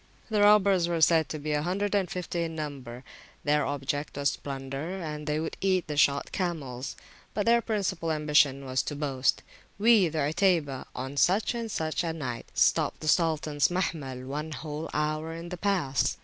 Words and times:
The 0.31 0.41
robbers 0.41 0.87
were 0.87 0.99
said 0.99 1.29
to 1.29 1.37
be 1.37 1.51
a 1.51 1.61
hundred 1.61 1.93
and 1.93 2.09
fifty 2.09 2.41
in 2.41 2.55
number; 2.55 3.03
their 3.43 3.67
object 3.67 4.17
was 4.17 4.35
plunder, 4.35 4.99
and 4.99 5.27
they 5.27 5.39
would 5.39 5.57
eat 5.61 5.85
the 5.85 5.95
shot 5.95 6.31
camels. 6.31 6.95
But 7.35 7.45
their 7.45 7.61
principal 7.61 8.11
ambition 8.11 8.65
was 8.65 8.81
the 8.81 8.95
boast, 8.95 9.43
We, 9.77 10.09
the 10.09 10.27
Utaybah, 10.33 10.87
on 10.95 11.17
such 11.17 11.53
and 11.53 11.69
such 11.69 12.03
a 12.03 12.07
[p.145] 12.07 12.15
night, 12.15 12.51
stopped 12.55 13.01
the 13.01 13.07
Sultans 13.07 13.67
Mahmil 13.69 14.25
one 14.25 14.53
whole 14.53 14.89
hour 14.91 15.35
in 15.35 15.49
the 15.49 15.57
Pass. 15.57 16.17